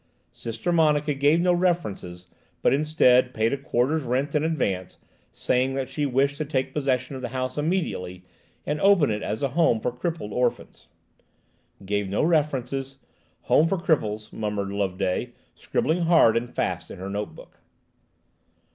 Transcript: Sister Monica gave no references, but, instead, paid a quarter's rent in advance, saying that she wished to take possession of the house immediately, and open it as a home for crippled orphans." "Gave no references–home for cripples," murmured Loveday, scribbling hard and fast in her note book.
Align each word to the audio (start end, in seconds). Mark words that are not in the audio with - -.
Sister 0.31 0.71
Monica 0.71 1.13
gave 1.13 1.39
no 1.41 1.53
references, 1.53 2.25
but, 2.63 2.73
instead, 2.73 3.35
paid 3.35 3.53
a 3.53 3.57
quarter's 3.57 4.01
rent 4.01 4.33
in 4.33 4.43
advance, 4.43 4.97
saying 5.31 5.75
that 5.75 5.89
she 5.89 6.07
wished 6.07 6.37
to 6.37 6.43
take 6.45 6.73
possession 6.73 7.15
of 7.15 7.21
the 7.21 7.27
house 7.29 7.55
immediately, 7.55 8.23
and 8.65 8.81
open 8.81 9.11
it 9.11 9.21
as 9.21 9.43
a 9.43 9.49
home 9.49 9.79
for 9.79 9.91
crippled 9.91 10.33
orphans." 10.33 10.87
"Gave 11.85 12.09
no 12.09 12.23
references–home 12.23 13.67
for 13.67 13.77
cripples," 13.77 14.33
murmured 14.33 14.71
Loveday, 14.71 15.33
scribbling 15.53 16.01
hard 16.05 16.35
and 16.35 16.51
fast 16.51 16.89
in 16.89 16.97
her 16.97 17.07
note 17.07 17.35
book. 17.35 17.59